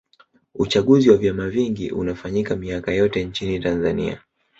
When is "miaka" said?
2.55-2.91